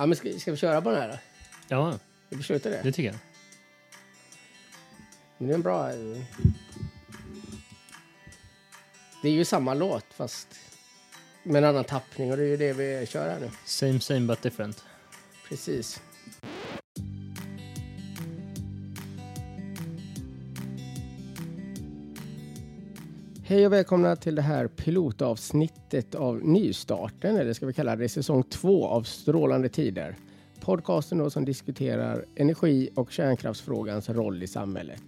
[0.00, 1.18] Ja, men ska, ska vi köra på den här då?
[1.68, 2.80] Ja, Vi beslutar det.
[2.82, 3.18] det tycker jag.
[5.38, 5.90] Men det är en bra...
[5.90, 6.22] eh,
[9.22, 10.48] Det är ju samma låt fast
[11.42, 13.50] med en annan tappning och det är ju det vi kör här nu.
[13.64, 14.84] Same same but different.
[15.48, 16.02] Precis.
[23.50, 28.42] Hej och välkomna till det här pilotavsnittet av nystarten, eller ska vi kalla det säsong
[28.42, 30.16] två av Strålande tider.
[30.60, 35.02] Podcasten då som diskuterar energi och kärnkraftsfrågans roll i samhället.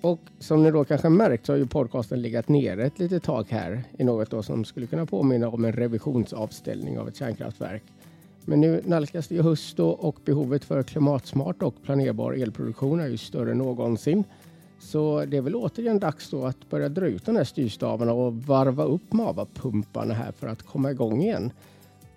[0.00, 3.46] Och som ni då kanske märkt så har ju podcasten legat nere ett litet tag
[3.48, 7.82] här i något då som skulle kunna påminna om en revisionsavställning av ett kärnkraftverk.
[8.44, 13.08] Men nu nalkas det ju höst då och behovet för klimatsmart och planerbar elproduktion är
[13.08, 14.24] ju större än någonsin.
[14.78, 18.34] Så det är väl återigen dags då att börja dra ut de här styrstavarna och
[18.34, 21.52] varva upp Mava-pumparna här för att komma igång igen.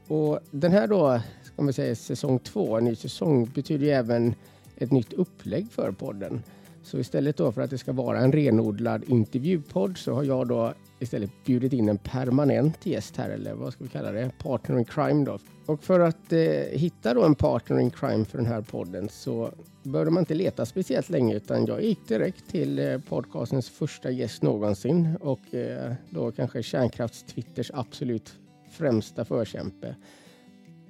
[0.08, 4.36] Och den här då, ska man säga säsong två, en ny säsong, betyder ju även
[4.78, 6.44] ett nytt upplägg för podden.
[6.84, 10.73] Så istället då för att det ska vara en renodlad intervjupodd så har jag då
[11.00, 14.31] istället bjudit in en permanent gäst här, eller vad ska vi kalla det?
[14.38, 15.39] Partner in crime då.
[15.66, 16.39] Och för att eh,
[16.72, 19.52] hitta då en partner in crime för den här podden så
[19.83, 24.44] började man inte leta speciellt länge utan jag gick direkt till eh, podcastens första gäst
[24.44, 28.34] någonsin och eh, då kanske kärnkraftstwitters absolut
[28.72, 29.95] främsta förkämpe.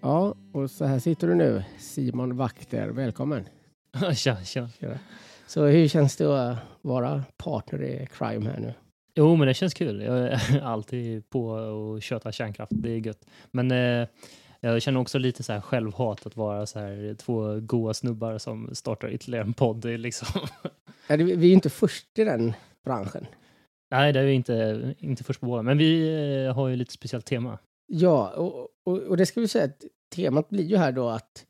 [0.01, 2.87] Ja, och så här sitter du nu, Simon Vakter.
[2.89, 3.45] Välkommen!
[4.15, 4.69] tja, tja.
[5.47, 8.73] Så hur känns det att vara partner i crime här nu?
[9.19, 10.01] Jo, men det känns kul.
[10.01, 12.71] Jag är alltid på att köta kärnkraft.
[12.75, 13.25] Det är gött.
[13.51, 14.07] Men eh,
[14.59, 18.75] jag känner också lite så här självhat att vara så här två goa snubbar som
[18.75, 19.85] startar ytterligare en podd.
[19.85, 20.27] Liksom.
[21.07, 22.53] Ja, Vi är ju inte först i den
[22.85, 23.25] branschen.
[23.91, 25.65] Nej, det är vi inte, inte först på bollen.
[25.65, 27.59] Men vi eh, har ju lite speciellt tema.
[27.87, 29.83] Ja, och, och, och det ska vi säga att
[30.15, 31.45] temat blir ju här då att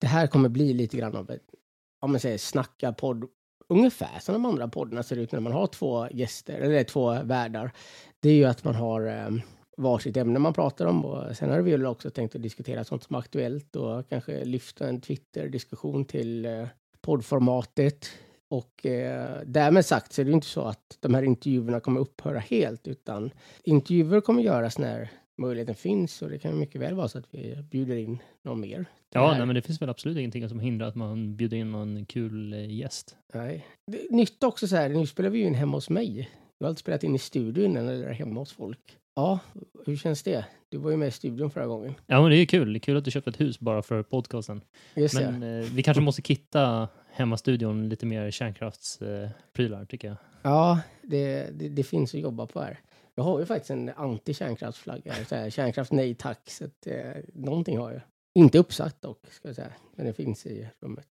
[0.00, 1.54] det här kommer bli lite grann av ett,
[2.00, 3.24] om man säger snacka podd,
[3.68, 7.72] ungefär som de andra poddarna ser ut när man har två gäster, eller två värdar.
[8.20, 9.30] Det är ju att man har eh,
[9.76, 13.02] varsitt ämne man pratar om och sen har vi väl också tänkt att diskutera sånt
[13.02, 16.66] som är aktuellt och kanske lyfta en Twitter-diskussion till eh,
[17.00, 18.10] poddformatet.
[18.48, 22.00] Och eh, därmed sagt så är det ju inte så att de här intervjuerna kommer
[22.00, 23.30] upphöra helt, utan
[23.64, 27.56] intervjuer kommer göras när möjligheten finns och det kan mycket väl vara så att vi
[27.70, 28.84] bjuder in någon mer.
[29.10, 32.04] Ja, nej, men det finns väl absolut ingenting som hindrar att man bjuder in någon
[32.06, 33.16] kul eh, gäst.
[33.34, 33.66] Nej.
[33.86, 36.30] Det nytt också så här, nu spelar vi ju in hemma hos mig.
[36.58, 38.98] Jag har alltid spelat in i studion eller hemma hos folk.
[39.14, 39.38] Ja,
[39.86, 40.44] hur känns det?
[40.68, 41.94] Du var ju med i studion förra gången.
[42.06, 42.72] Ja, men det är ju kul.
[42.72, 44.60] Det är kul att du köpte ett hus bara för podcasten.
[44.96, 45.14] Just.
[45.14, 50.16] Men eh, vi kanske måste kitta hemmastudion lite mer kärnkraftsprylar, eh, tycker jag.
[50.42, 52.78] Ja, det, det, det finns att jobba på här.
[53.14, 57.78] Jag har ju faktiskt en anti-kärnkraftsflagga, så här, kärnkraft nej tack, så att, eh, någonting
[57.78, 58.00] har jag.
[58.34, 61.08] Inte uppsatt dock, ska jag säga, men det finns i rummet.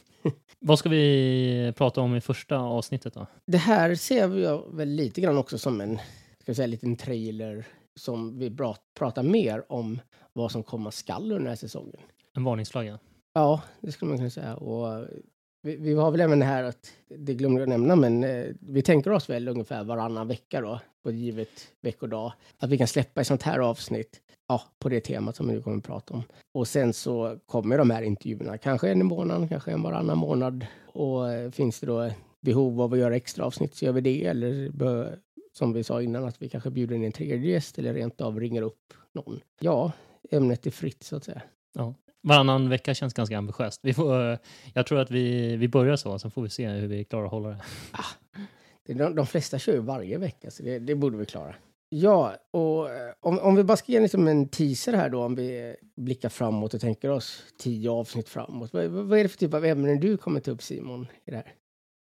[0.58, 3.26] Vad ska vi prata om i första avsnittet då?
[3.46, 5.96] Det här ser jag väl lite grann också som en,
[6.38, 7.66] ska jag säga, liten trailer
[7.96, 8.56] som vi
[8.94, 10.00] pratar mer om
[10.32, 12.00] vad som komma skall under den här säsongen.
[12.36, 12.98] En varningsflagga.
[13.32, 14.56] Ja, det skulle man kunna säga.
[14.56, 15.06] Och
[15.62, 18.82] vi, vi har väl även det här att, det glömde jag nämna, men eh, vi
[18.82, 23.20] tänker oss väl ungefär varannan vecka då, på ett givet veckodag, att vi kan släppa
[23.20, 26.22] ett sånt här avsnitt, ja, på det temat som vi nu kommer att prata om.
[26.54, 30.66] Och sen så kommer de här intervjuerna, kanske en i månaden, kanske en varannan månad.
[30.86, 34.24] Och eh, finns det då behov av att göra extra avsnitt så gör vi det,
[34.24, 35.18] eller bör,
[35.52, 38.40] som vi sa innan, att vi kanske bjuder in en tredje gäst eller rent av
[38.40, 39.40] ringer upp någon.
[39.60, 39.92] Ja,
[40.30, 41.42] ämnet är fritt så att säga.
[42.22, 43.80] Varannan vecka känns ganska ambitiöst.
[43.82, 44.38] Vi får, eh,
[44.74, 47.30] jag tror att vi, vi börjar så, sen får vi se hur vi klarar att
[47.30, 47.60] hålla det.
[48.88, 51.54] Är De, de flesta kör ju varje vecka, så det, det borde vi klara.
[51.88, 55.34] Ja, och eh, om, om vi bara ska ge liksom en teaser här då, om
[55.34, 58.72] vi blickar framåt och tänker oss tio avsnitt framåt.
[58.72, 61.36] Vad, vad är det för typ av ämnen du kommer ta upp, Simon, i det
[61.36, 61.54] här?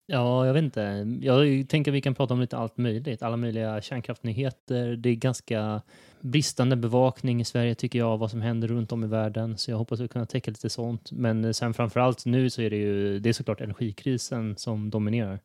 [0.06, 1.06] Ja, jag vet inte.
[1.20, 3.22] Jag tänker att vi kan prata om lite allt möjligt.
[3.22, 4.96] Alla möjliga kärnkraftnyheter.
[4.96, 5.82] Det är ganska
[6.20, 9.58] bristande bevakning i Sverige tycker jag, vad som händer runt om i världen.
[9.58, 11.12] Så jag hoppas att kunna täcka lite sånt.
[11.12, 14.90] Men eh, sen framför allt nu så är det ju, det är såklart energikrisen som
[14.90, 15.40] dominerar.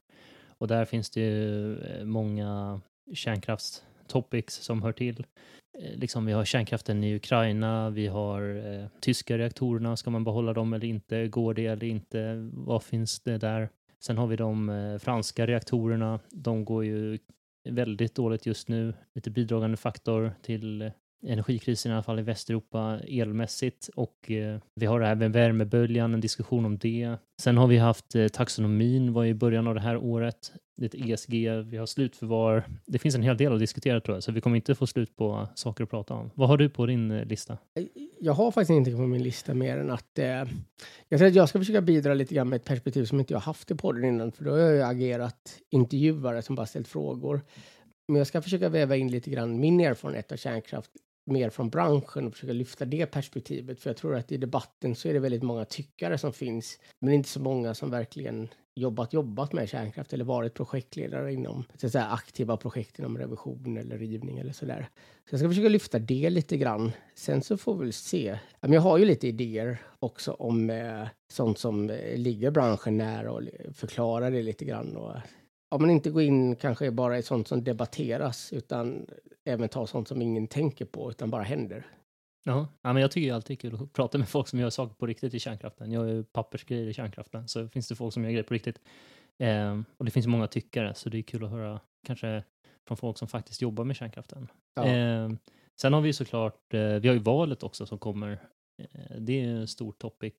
[0.57, 2.81] Och där finns det ju eh, många
[3.13, 5.25] kärnkraftstopics som hör till.
[5.79, 10.53] Eh, liksom vi har kärnkraften i Ukraina, vi har eh, tyska reaktorerna, ska man behålla
[10.53, 11.27] dem eller inte?
[11.27, 12.49] Går det eller inte?
[12.53, 13.69] Vad finns det där?
[14.05, 16.19] Sen har vi de eh, franska reaktorerna.
[16.31, 17.17] De går ju
[17.63, 18.93] väldigt dåligt just nu.
[19.13, 20.91] Lite bidragande faktor till
[21.27, 23.89] energikrisen i alla fall i Västeuropa elmässigt.
[23.95, 27.15] Och eh, vi har även värmeböljan, en diskussion om det.
[27.41, 30.51] Sen har vi haft eh, taxonomin var i början av det här året.
[30.81, 31.33] Lite ESG,
[31.65, 32.63] vi har slutförvar.
[32.85, 35.15] Det finns en hel del att diskutera tror jag, så vi kommer inte få slut
[35.15, 36.31] på saker att prata om.
[36.35, 37.57] Vad har du på din eh, lista?
[37.79, 37.85] Eh,
[38.19, 40.25] jag har faktiskt ingenting på min lista mer än att eh,
[41.09, 43.39] jag tror att jag ska försöka bidra lite grann med ett perspektiv som inte jag
[43.39, 47.41] haft i podden innan, för då har jag ju agerat intervjuare som bara ställt frågor.
[48.07, 50.91] Men jag ska försöka väva in lite grann min erfarenhet av kärnkraft
[51.25, 53.79] mer från branschen och försöka lyfta det perspektivet.
[53.79, 57.13] För jag tror att i debatten så är det väldigt många tyckare som finns, men
[57.13, 61.91] inte så många som verkligen jobbat, jobbat med kärnkraft eller varit projektledare inom så att
[61.91, 64.89] säga, aktiva projekt inom revision eller rivning eller sådär.
[65.29, 66.91] Så jag ska försöka lyfta det lite grann.
[67.15, 68.39] Sen så får vi väl se.
[68.61, 73.41] Jag har ju lite idéer också om eh, sånt som eh, ligger branschen nära och
[73.73, 74.95] förklara det lite grann.
[74.97, 75.15] Och,
[75.79, 79.05] man inte går in kanske bara i sånt som debatteras utan
[79.45, 81.87] även ta sånt som ingen tänker på utan bara händer.
[82.45, 84.69] Ja, ja men jag tycker alltid det är kul att prata med folk som gör
[84.69, 85.91] saker på riktigt i kärnkraften.
[85.91, 88.81] Jag gör pappersgrejer i kärnkraften, så finns det folk som gör grejer på riktigt.
[89.43, 92.43] Eh, och det finns många tyckare, så det är kul att höra kanske
[92.87, 94.47] från folk som faktiskt jobbar med kärnkraften.
[94.75, 94.85] Ja.
[94.85, 95.29] Eh,
[95.81, 98.31] sen har vi såklart, eh, vi har ju valet också som kommer.
[98.81, 100.33] Eh, det är en stor topic.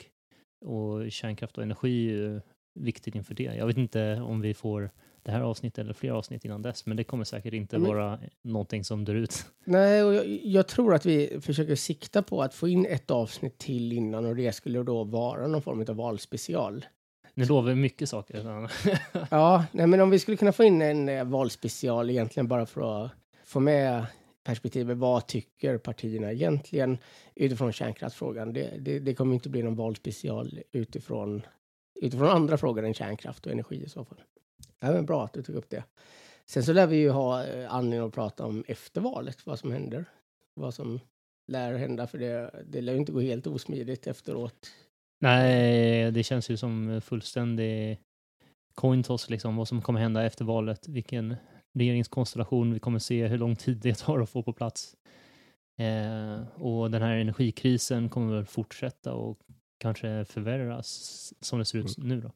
[0.65, 2.41] Och kärnkraft och energi är ju
[2.81, 3.43] viktigt inför det.
[3.43, 4.91] Jag vet inte om vi får
[5.25, 8.19] det här avsnittet eller fler avsnitt innan dess, men det kommer säkert inte men, vara
[8.43, 9.47] någonting som drar ut.
[9.65, 13.59] Nej, och jag, jag, tror att vi försöker sikta på att få in ett avsnitt
[13.59, 16.85] till innan och det skulle då vara någon form av valspecial.
[17.35, 18.71] Nu lovar vi mycket saker.
[19.31, 23.05] ja, nej, men om vi skulle kunna få in en eh, valspecial egentligen bara för
[23.05, 23.11] att
[23.45, 24.07] få med
[24.45, 24.97] perspektivet.
[24.97, 26.99] Vad tycker partierna egentligen
[27.35, 28.53] utifrån kärnkraftsfrågan?
[28.53, 31.43] Det, det, det kommer inte bli någon valspecial utifrån,
[32.01, 34.19] utifrån andra frågor än kärnkraft och energi i så fall.
[34.85, 35.85] Ja, men bra att du tog upp det.
[36.47, 39.73] Sen så lär vi ju ha eh, anledning att prata om efter valet, vad som
[39.73, 40.05] händer.
[40.55, 41.01] Vad som
[41.53, 44.71] lär hända, för det, det lär ju inte gå helt osmidigt efteråt.
[45.21, 48.01] Nej, det känns ju som fullständig
[48.75, 51.37] coin toss, liksom, vad som kommer hända efter valet, vilken
[51.79, 54.97] regeringskonstellation vi kommer se, hur lång tid det tar att få på plats.
[55.79, 59.39] Eh, och den här energikrisen kommer väl fortsätta och
[59.79, 62.09] kanske förvärras som det ser ut mm.
[62.09, 62.31] nu då.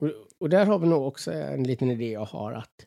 [0.00, 0.08] Och,
[0.38, 2.86] och, där har vi nog också en liten idé jag har att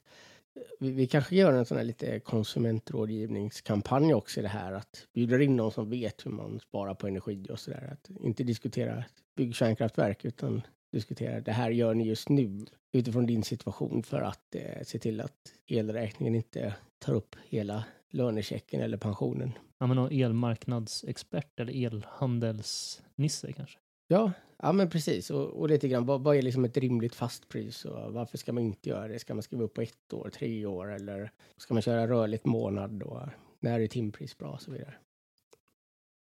[0.80, 4.74] vi, vi kanske gör en sån här lite konsumentrådgivningskampanj också i det här.
[4.74, 7.90] Att bjuda in någon som vet hur man sparar på energi och så där.
[7.92, 9.04] Att inte diskutera
[9.36, 10.62] bygg kärnkraftverk utan
[10.92, 15.22] diskutera det här gör ni just nu utifrån din situation för att eh, se till
[15.22, 19.52] att elräkningen inte tar upp hela lönechecken eller pensionen.
[19.80, 23.80] Ja, men någon elmarknadsexpert eller elhandelsnisse kanske?
[24.08, 25.30] Ja, ja men precis.
[25.30, 28.54] Och, och lite grann, vad, vad, är liksom ett rimligt fast pris och varför ska
[28.54, 29.20] man inte göra det?
[29.20, 33.04] Ska man skriva upp på ett år, tre år eller ska man köra rörligt månad
[33.04, 33.22] och
[33.60, 34.96] när är timpris bra och så vidare?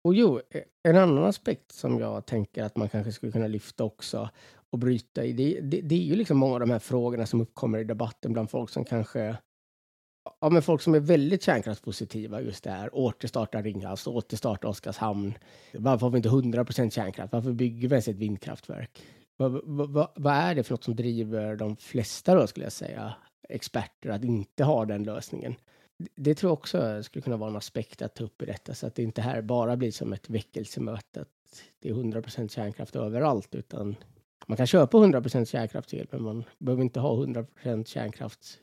[0.04, 3.84] Och jo, eh, en annan aspekt som jag tänker att man kanske skulle kunna lyfta
[3.84, 4.30] också
[4.70, 7.40] och bryta i, det, det, det är ju liksom många av de här frågorna som
[7.40, 9.36] uppkommer i debatten bland folk som kanske
[10.40, 12.94] ja, men folk som är väldigt kärnkraftspositiva just det här.
[12.94, 15.34] Återstarta Ringhals, återstarta Oskarshamn.
[15.72, 17.32] Varför har vi inte 100% kärnkraft?
[17.32, 19.02] Varför bygger vi ens ett vindkraftverk?
[19.36, 23.14] Vad, vad, vad, är det för något som driver de flesta då, skulle jag säga,
[23.48, 25.54] experter att inte ha den lösningen?
[26.16, 28.86] Det tror jag också skulle kunna vara en aspekt att ta upp i detta, så
[28.86, 33.54] att det inte här bara blir som ett väckelsemöte, att det är 100% kärnkraft överallt,
[33.54, 33.96] utan
[34.46, 38.60] man kan köpa 100% kärnkraftsel, men man behöver inte ha 100% kärnkraft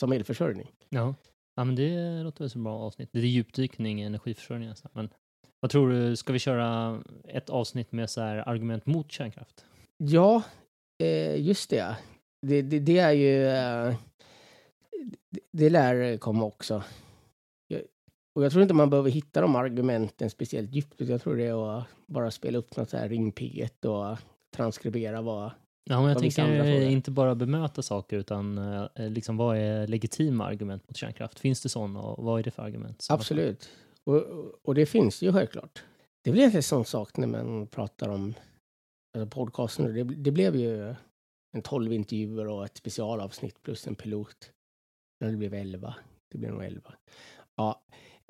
[0.00, 0.72] som elförsörjning.
[0.88, 1.14] Ja.
[1.54, 3.08] ja, men det låter väl som ett bra avsnitt.
[3.12, 4.90] Det är djupdykning i energiförsörjning nästan.
[4.94, 5.08] Men
[5.60, 9.64] vad tror du, ska vi köra ett avsnitt med så här argument mot kärnkraft?
[9.96, 10.42] Ja,
[11.02, 11.96] eh, just det.
[12.46, 13.46] Det, det, det är ju...
[13.46, 13.96] Eh,
[15.30, 16.82] det, det lär komma också.
[18.34, 21.00] Och jag tror inte man behöver hitta de argumenten speciellt djupt.
[21.00, 24.18] Jag tror det är att bara spela upp något så här ring P1 och
[24.56, 25.50] transkribera vad
[25.84, 30.88] Ja, men jag tänker inte bara bemöta saker utan eh, liksom vad är legitima argument
[30.88, 31.40] mot kärnkraft?
[31.40, 33.06] Finns det sådana och vad är det för argument?
[33.10, 33.68] Absolut.
[34.04, 34.22] Och,
[34.62, 35.84] och det finns ju självklart.
[36.24, 38.34] Det blir en sån sak när man pratar om
[39.18, 39.94] alltså podcasten.
[39.94, 40.94] Det, det blev ju
[41.52, 44.50] en tolv intervjuer och ett specialavsnitt plus en pilot.
[45.20, 45.94] Det blev elva.
[46.32, 46.94] Det blev nog elva.
[47.56, 47.82] Ja,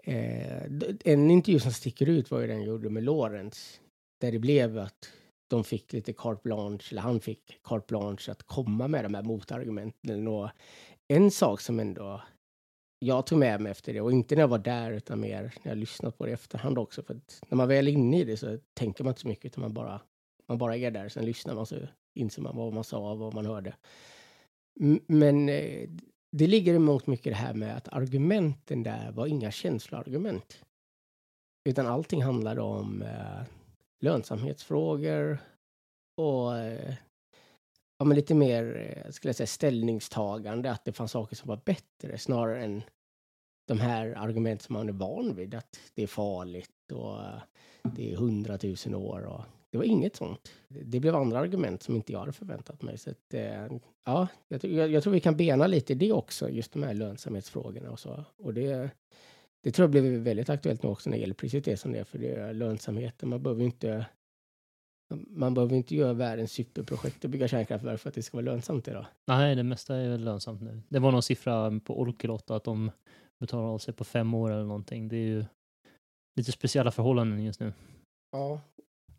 [0.02, 0.62] eh,
[1.04, 3.80] en intervju som sticker ut var ju den jag gjorde med Lorentz.
[4.20, 5.12] Där det blev att
[5.48, 9.22] de fick lite carte blanche, eller han fick carte blanche att komma med de här
[9.22, 10.28] motargumenten.
[10.28, 10.50] Och
[11.08, 12.22] en sak som ändå
[12.98, 15.70] jag tog med mig efter det, och inte när jag var där utan mer när
[15.70, 17.02] jag lyssnat på det i efterhand också.
[17.02, 19.44] För att när man väl är inne i det så tänker man inte så mycket,
[19.44, 20.00] utan man bara,
[20.48, 21.08] man bara är där.
[21.08, 21.76] Sen lyssnar man så
[22.14, 23.74] inser man vad man sa och vad man hörde.
[25.06, 25.88] Men eh,
[26.32, 30.64] det ligger emot mycket det här med att argumenten där var inga känsloargument.
[31.68, 33.42] Utan allting handlade om eh,
[34.00, 35.38] lönsamhetsfrågor
[36.16, 36.94] och eh,
[37.98, 41.60] ja, men lite mer eh, skulle jag säga, ställningstagande, att det fanns saker som var
[41.64, 42.82] bättre snarare än
[43.66, 47.42] de här argument som man är van vid, att det är farligt och eh,
[47.82, 49.26] det är hundratusen år.
[49.26, 50.52] Och det var inget sånt.
[50.68, 52.98] Det blev andra argument som inte jag hade förväntat mig.
[52.98, 53.66] Så att, eh,
[54.04, 56.94] ja, jag, jag, jag, tror vi kan bena lite i det också, just de här
[56.94, 58.24] lönsamhetsfrågorna och så.
[58.36, 58.90] Och det,
[59.64, 62.18] det tror jag blev väldigt aktuellt nu också när elpriset är som det är, för
[62.18, 63.28] det är lönsamheten.
[63.28, 64.06] Man behöver inte
[65.26, 68.88] man behöver inte göra världens superprojekt och bygga kärnkraftverk för att det ska vara lönsamt
[68.88, 69.06] idag.
[69.26, 70.80] Nej, det mesta är väl lönsamt nu.
[70.88, 72.90] Det var någon siffra på Olkiluoto att de
[73.40, 75.08] betalar av sig på fem år eller någonting.
[75.08, 75.44] Det är ju
[76.36, 77.72] lite speciella förhållanden just nu.
[78.32, 78.60] Ja.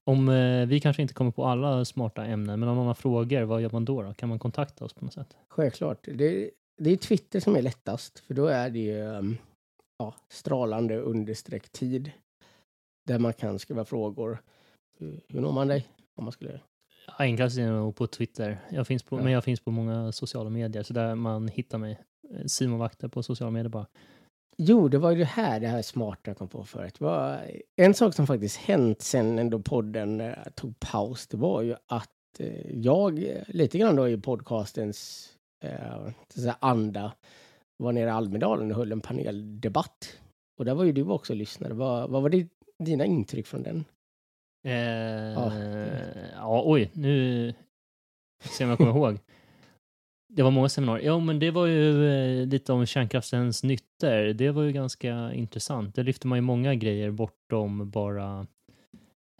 [0.03, 3.43] Om eh, vi kanske inte kommer på alla smarta ämnen, men om någon har frågor,
[3.43, 4.13] vad gör man då, då?
[4.13, 5.37] Kan man kontakta oss på något sätt?
[5.47, 6.07] Självklart.
[6.13, 9.37] Det, det är Twitter som är lättast, för då är det ju um,
[9.97, 12.11] ja, strålande understreck tid
[13.07, 14.41] där man kan skriva frågor.
[14.97, 15.87] Hur, når man dig?
[16.15, 16.59] Om man skulle...
[17.17, 18.59] Enklast är nog på Twitter.
[18.69, 19.23] Jag finns på, ja.
[19.23, 21.99] Men jag finns på många sociala medier, så där man hittar mig.
[22.45, 23.85] Simon Vakter på sociala medier bara.
[24.57, 26.99] Jo, det var ju det här, det här smarta jag kom på förut.
[27.75, 31.27] En sak som faktiskt hänt sen ändå podden eh, tog paus.
[31.27, 35.29] Det var ju att eh, jag lite grann då i podcastens
[35.63, 37.11] eh, anda
[37.77, 40.20] var nere i Almedalen och höll en paneldebatt.
[40.58, 41.74] Och där var ju du också lyssnare.
[41.74, 42.48] Vad, vad var det,
[42.79, 43.86] dina intryck från den?
[44.63, 45.53] Eh, ja.
[46.34, 47.53] ja, oj, nu
[48.60, 49.20] jag om jag kommer ihåg.
[50.27, 51.05] Det var många seminarier.
[51.05, 54.34] Ja, men det var ju eh, lite om kärnkraftens nyttor.
[54.34, 55.96] Det var ju ganska intressant.
[55.96, 58.48] Det lyfte man ju många grejer bortom bara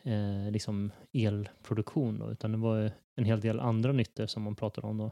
[0.04, 4.88] eh, liksom elproduktion då, utan det var en hel del andra nyttor som man pratade
[4.88, 5.12] om då.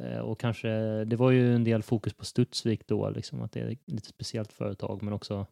[0.00, 0.68] Eh, och kanske,
[1.04, 4.08] det var ju en del fokus på Studsvik då, liksom att det är ett lite
[4.08, 5.46] speciellt företag, men också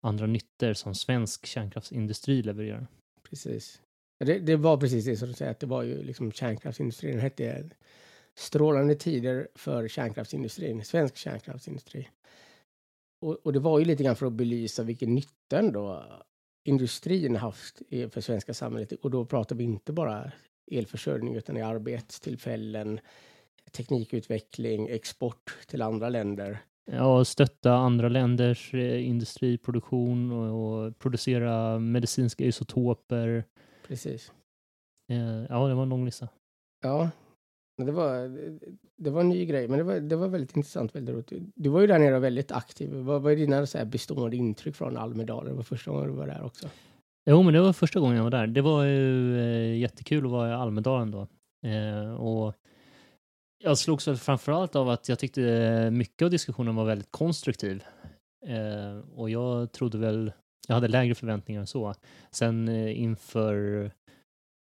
[0.00, 2.86] andra nyttor som svensk kärnkraftsindustri levererar.
[3.22, 3.80] Precis.
[4.24, 7.12] Det, det var precis det som du säger, att det var ju liksom kärnkraftsindustrin.
[7.12, 7.70] Den hette
[8.38, 12.08] Strålande tider för kärnkraftsindustrin, svensk kärnkraftsindustri.
[13.20, 16.04] Och, och, det var ju lite grann för att belysa vilken nytta ändå
[16.64, 18.92] industrin haft för svenska samhället.
[18.92, 20.32] Och då pratar vi inte bara
[20.70, 23.00] elförsörjning utan i arbetstillfällen,
[23.76, 26.58] teknikutveckling, export till andra länder.
[26.90, 33.44] Ja, stötta andra länders eh, industriproduktion och, och producera medicinska isotoper.
[33.88, 34.32] Precis.
[35.12, 36.28] Eh, ja, det var en lång lista.
[36.82, 37.10] Ja,
[37.84, 38.38] det var,
[38.96, 40.94] det var en ny grej, men det var, det var väldigt intressant.
[40.94, 41.52] Väldigt roligt.
[41.54, 42.94] Du var ju där nere väldigt aktiv.
[42.94, 45.50] Vad var dina så här bestående intryck från Almedalen?
[45.50, 46.68] Det var första gången du var där också.
[47.30, 48.46] Jo, men det var första gången jag var där.
[48.46, 51.26] Det var ju eh, jättekul att vara i Almedalen då.
[51.68, 52.54] Eh, och
[53.58, 57.84] jag slogs väl framförallt av att jag tyckte eh, mycket av diskussionen var väldigt konstruktiv.
[58.46, 60.32] Eh, och jag trodde väl,
[60.68, 61.94] jag hade lägre förväntningar än så.
[62.30, 63.84] Sen eh, inför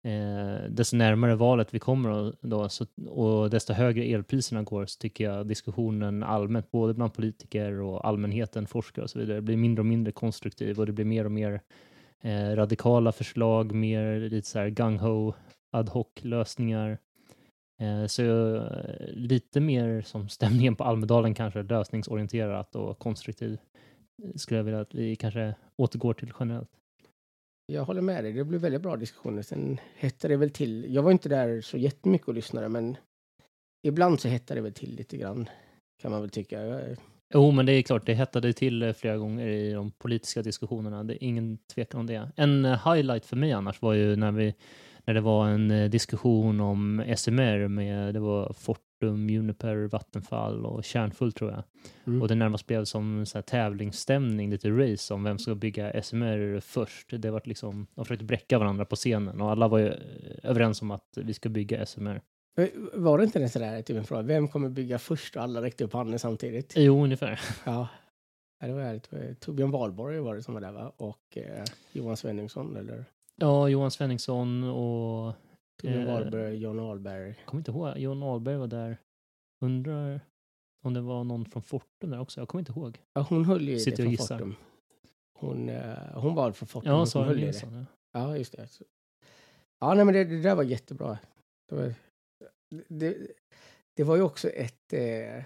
[0.05, 5.25] eh, desto närmare valet vi kommer då, så, och desto högre elpriserna går så tycker
[5.25, 9.87] jag diskussionen allmänt, både bland politiker och allmänheten, forskare och så vidare, blir mindre och
[9.87, 11.61] mindre konstruktiv och det blir mer och mer
[12.23, 15.35] eh, radikala förslag, mer lite så här gung-ho
[15.73, 16.99] ad hoc lösningar
[18.09, 23.59] så eh, lite mer som stämningen på Almedalen kanske, lösningsorienterat och konstruktiv,
[24.35, 26.71] skulle jag vilja att vi kanske återgår till generellt.
[27.73, 29.43] Jag håller med dig, det blev väldigt bra diskussioner.
[29.43, 30.95] Sen hettade det väl till.
[30.95, 32.97] Jag var inte där så jättemycket och lyssnade, men
[33.83, 35.49] ibland så hettade det väl till lite grann,
[36.03, 36.81] kan man väl tycka.
[37.35, 41.05] Jo, men det är klart, det hettade till eh, flera gånger i de politiska diskussionerna.
[41.05, 42.31] Det är ingen tvekan om det.
[42.37, 44.55] En highlight för mig annars var ju när vi
[45.07, 50.85] när det var en eh, diskussion om SMR med, det var Fortum, Uniper, Vattenfall och
[50.85, 51.63] Kärnfull tror jag.
[52.07, 52.23] Mm.
[52.23, 56.61] Och det närmast blev som så här tävlingsstämning, lite race om vem ska bygga SMR
[56.61, 57.23] först.
[57.23, 59.95] Det var liksom, de försökte bräcka varandra på scenen och alla var ju eh,
[60.43, 62.21] överens om att vi ska bygga SMR.
[62.93, 65.85] Var det inte det sådär, typ en fråga, vem kommer bygga först och alla räckte
[65.85, 66.73] upp handen samtidigt?
[66.77, 67.41] Jo, ungefär.
[67.65, 67.89] Ja,
[68.61, 69.41] det var härligt.
[69.41, 70.93] Torbjörn Wahlborg var det som var där va?
[70.97, 73.05] Och eh, Johan Svenningsson eller?
[73.37, 75.35] Ja, Johan Svenningsson och...
[75.81, 77.29] Torbjörn eh, Wahlberg, John Ahlberg.
[77.29, 77.99] Jag kommer inte ihåg.
[77.99, 78.99] John Ahlberg var där.
[79.65, 80.21] Undrar
[80.83, 82.41] om det var någon från Fortum där också.
[82.41, 83.03] Jag kommer inte ihåg.
[83.15, 84.55] Ja, hon höll ju Sitter det från Fortum.
[85.39, 86.93] Hon, uh, hon var från Fortum.
[86.93, 87.63] Ja, så höll det.
[87.63, 87.85] Ja.
[88.13, 88.69] ja, just det.
[89.81, 91.19] Ja, nej, men det, det där var jättebra.
[91.69, 91.95] Det var,
[92.89, 93.17] det,
[93.97, 94.93] det var ju också ett...
[94.93, 95.45] Eh,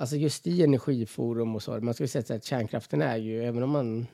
[0.00, 3.62] alltså just i Energiforum och så, man ska ju säga att kärnkraften är ju, även
[3.62, 4.06] om man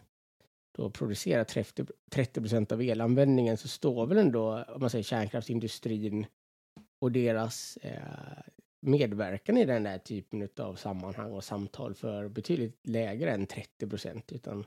[0.73, 6.27] då producerar 30, 30 procent av elanvändningen så står väl ändå, om man säger kärnkraftsindustrin
[6.99, 8.43] och deras eh,
[8.81, 14.33] medverkan i den där typen av sammanhang och samtal för betydligt lägre än 30 procent.
[14.33, 14.65] Utan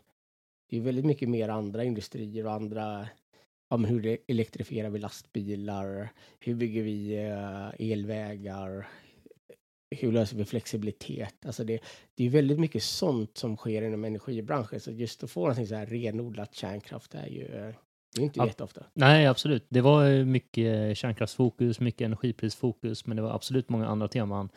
[0.69, 3.07] det är väldigt mycket mer andra industrier och andra,
[3.69, 6.09] om hur elektrifierar vi lastbilar?
[6.39, 8.87] Hur bygger vi eh, elvägar?
[9.95, 11.45] Hur löser vi flexibilitet?
[11.45, 11.79] Alltså det,
[12.15, 14.79] det är väldigt mycket sånt som sker inom energibranschen.
[14.79, 17.75] Så just att få någonting så här renodlat kärnkraft är ju eh,
[18.15, 18.47] det är inte Ja.
[18.47, 18.85] jätteofta.
[18.93, 19.65] Nej, absolut.
[19.69, 24.49] Det var eh, mycket kärnkraftsfokus, mycket energiprisfokus, men det var absolut många andra teman.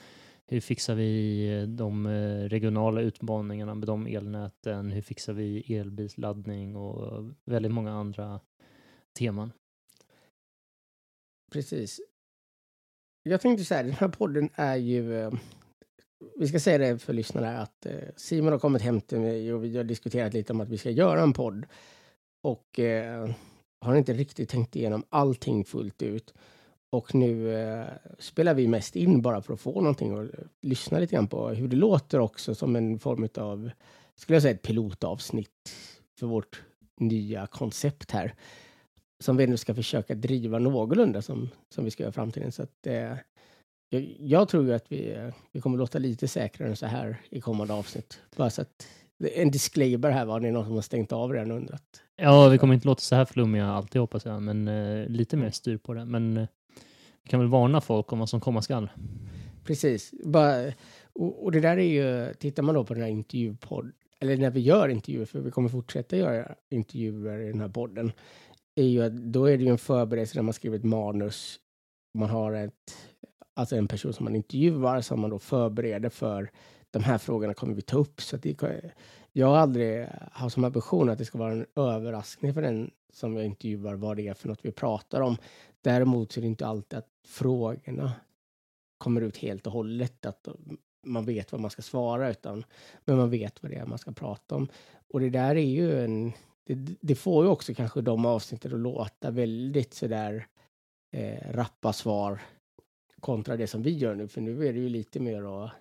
[0.48, 2.08] Hur fixar vi eh, de
[2.48, 4.90] regionala utmaningarna med de elnäten?
[4.90, 8.40] Hur fixar vi elbilsladdning och väldigt många andra
[9.18, 9.52] teman?
[11.52, 12.00] Precis.
[13.28, 15.20] Jag tänkte så här, den här podden är ju...
[15.20, 15.32] Eh,
[16.36, 19.64] vi ska säga det för lyssnarna att eh, Simon har kommit hem till mig och
[19.64, 21.66] vi har diskuterat lite om att vi ska göra en podd.
[22.42, 23.30] Och eh,
[23.80, 26.34] har inte riktigt tänkt igenom allting fullt ut.
[26.90, 27.86] Och nu eh,
[28.18, 30.30] spelar vi mest in bara för att få någonting och eh,
[30.62, 33.70] lyssna lite grann på hur det låter också som en form av,
[34.14, 35.74] skulle jag säga, ett pilotavsnitt
[36.18, 36.62] för vårt
[37.00, 38.34] nya koncept här
[39.24, 42.52] som vi nu ska försöka driva någorlunda som, som vi ska göra i framtiden.
[42.52, 43.16] Så att, eh,
[43.90, 47.20] jag, jag tror ju att vi, eh, vi kommer låta lite säkrare än så här
[47.30, 48.20] i kommande avsnitt.
[48.36, 48.88] Bara så att,
[49.34, 52.02] en disclaimer här var det någon som har stängt av redan och undrat.
[52.16, 55.50] Ja, vi kommer inte låta så här flummiga alltid hoppas jag, men eh, lite mer
[55.50, 56.04] styr på det.
[56.04, 56.46] Men eh,
[57.22, 58.88] vi kan väl varna folk om vad som komma skall.
[59.64, 60.14] Precis.
[60.24, 60.72] Bara,
[61.12, 64.50] och, och det där är ju, tittar man då på den här intervjupodd, eller när
[64.50, 68.12] vi gör intervjuer, för vi kommer fortsätta göra intervjuer i den här podden,
[68.76, 71.60] är ju att då är det ju en förberedelse när man skriver ett manus.
[72.14, 72.96] Man har ett,
[73.54, 76.50] alltså en person som man intervjuar som man då förbereder för
[76.90, 78.20] de här frågorna kommer vi ta upp.
[78.20, 78.62] Så att det,
[79.32, 83.36] jag har aldrig haft som ambition att det ska vara en överraskning för den som
[83.36, 85.36] jag intervjuar vad det är för något vi pratar om.
[85.80, 88.12] Däremot så är det inte alltid att frågorna
[88.98, 90.48] kommer ut helt och hållet, att
[91.06, 92.64] man vet vad man ska svara, utan
[93.04, 94.68] men man vet vad det är man ska prata om.
[95.08, 96.32] Och det där är ju en...
[96.66, 100.46] Det, det får ju också kanske de avsnitten att låta väldigt sådär
[101.12, 102.42] eh, rappa svar
[103.20, 105.72] kontra det som vi gör nu, för nu är det ju lite mer att...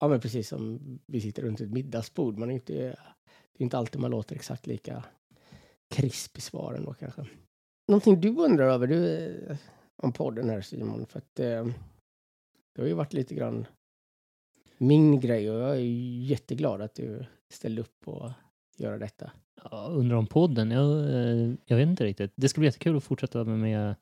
[0.00, 2.38] Ja, men precis som vi sitter runt ett middagsbord.
[2.38, 5.04] Man är inte, det är inte alltid man låter exakt lika
[5.88, 7.26] krisp i svaren då kanske.
[7.88, 9.56] Någonting du undrar över du, eh,
[9.96, 11.66] om podden här Simon, för att eh,
[12.74, 13.66] det har ju varit lite grann
[14.78, 18.30] min grej och jag är ju jätteglad att du ställde upp och
[18.80, 19.30] göra detta.
[19.70, 20.70] Ja, undrar om podden?
[20.70, 22.32] Jag, eh, jag vet inte riktigt.
[22.36, 23.94] Det ska bli jättekul att fortsätta med, med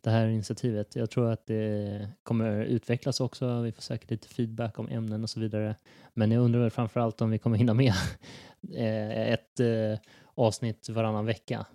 [0.00, 0.96] det här initiativet.
[0.96, 3.60] Jag tror att det kommer utvecklas också.
[3.60, 5.76] Vi får säkert lite feedback om ämnen och så vidare.
[6.14, 7.92] Men jag undrar framför allt om vi kommer hinna med
[8.74, 9.98] eh, ett eh,
[10.34, 11.66] avsnitt varannan vecka.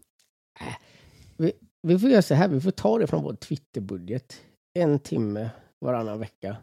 [1.82, 4.42] Vi får göra så här, vi får ta det från vår Twitterbudget.
[4.74, 6.58] En timme varannan vecka.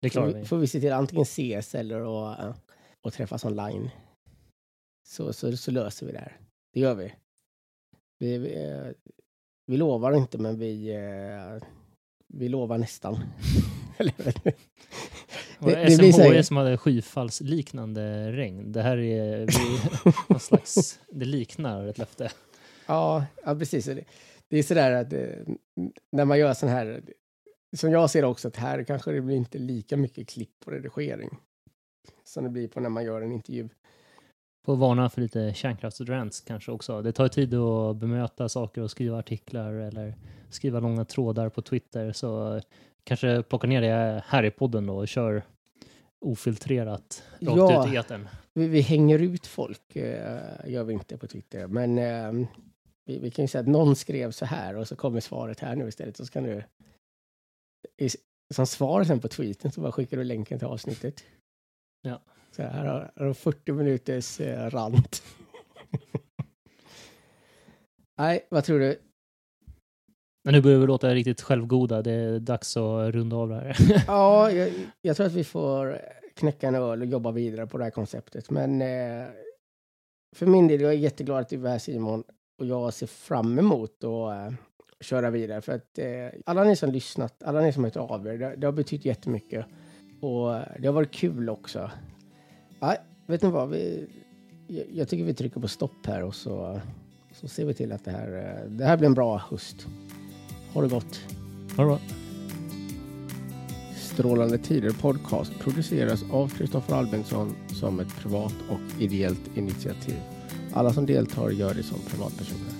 [0.00, 0.44] Det klarar vi.
[0.44, 2.54] får vi se till att antingen ses eller eh,
[3.02, 3.90] att träffas online.
[5.08, 6.40] Så, så, så löser vi det här.
[6.72, 7.14] Det gör vi.
[8.18, 8.86] Vi, vi, eh,
[9.66, 11.68] vi lovar inte, men vi, eh,
[12.28, 13.14] vi lovar nästan.
[13.98, 18.72] Det det blir SMHI här- som hade skyfallsliknande regn.
[18.72, 19.80] Det här är vi,
[20.28, 22.30] någon slags, det liknar ett löfte.
[22.86, 23.84] ja, ja, precis.
[23.84, 24.04] Det,
[24.48, 25.54] det är sådär att eh,
[26.12, 27.02] när man gör sån här,
[27.76, 30.72] som jag ser det också, att här kanske det blir inte lika mycket klipp och
[30.72, 31.30] redigering
[32.24, 33.68] som det blir på när man gör en intervju.
[34.64, 37.02] Får varna för lite kärnkraftsrants kanske också.
[37.02, 40.14] Det tar tid att bemöta saker och skriva artiklar eller
[40.50, 42.12] skriva långa trådar på Twitter.
[42.12, 42.60] Så
[43.04, 45.42] kanske plocka ner det här i podden då och kör
[46.20, 47.86] ofiltrerat rakt Ja.
[47.88, 48.28] ut i etern.
[48.54, 51.66] Vi, vi hänger ut folk, eh, gör vi inte på Twitter.
[51.66, 52.48] Men eh,
[53.04, 55.76] vi, vi kan ju säga att någon skrev så här och så kommer svaret här
[55.76, 56.16] nu istället.
[56.16, 56.64] Så kan du...
[57.98, 58.08] I,
[58.54, 61.24] som svar sen på tweeten så bara skickar du länken till avsnittet.
[62.02, 62.20] Ja.
[62.52, 65.22] Så här har här har 40 minuters eh, rant.
[68.18, 69.00] Nej, vad tror du?
[70.44, 72.02] Men nu börjar vi låta riktigt självgoda.
[72.02, 74.04] Det är dags att runda av det här.
[74.06, 74.70] Ja, jag,
[75.02, 76.00] jag tror att vi får
[76.34, 78.50] knäcka en öl och jobba vidare på det här konceptet.
[78.50, 79.26] Men eh,
[80.36, 82.24] för min del, jag är jätteglad att du är här Simon.
[82.60, 84.58] Och jag ser fram emot att eh,
[85.00, 85.60] köra vidare.
[85.60, 88.56] För att eh, alla ni som lyssnat, alla ni som har hört av er, det,
[88.56, 89.66] det har betytt jättemycket.
[90.20, 91.90] Och eh, det har varit kul också.
[92.82, 93.68] Nej, vet ni vad?
[93.68, 94.06] Vi,
[94.92, 96.80] jag, tycker vi trycker på stopp här och så,
[97.32, 99.86] så ser vi till att det här, eh, det här blir en bra höst.
[100.72, 101.20] Ha det gott!
[101.76, 101.98] Ha det bra.
[103.96, 110.20] Strålande Tider podcast produceras av Kristoffer Albintsson som ett privat och ideellt initiativ.
[110.72, 112.72] Alla som deltar gör det som privatpersoner.